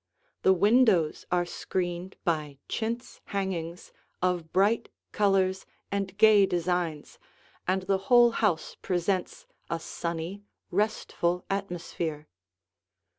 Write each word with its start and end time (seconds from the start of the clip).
The 0.41 0.51
windows 0.53 1.27
are 1.31 1.45
screened 1.45 2.15
by 2.23 2.57
chintz 2.67 3.21
hangings 3.25 3.91
of 4.19 4.51
bright 4.51 4.89
colors 5.11 5.63
and 5.91 6.17
gay 6.17 6.47
designs, 6.47 7.19
and 7.67 7.83
the 7.83 7.99
whole 8.09 8.31
house 8.31 8.75
presents 8.81 9.45
a 9.69 9.79
sunny, 9.79 10.41
restful 10.71 11.45
atmosphere. 11.51 12.27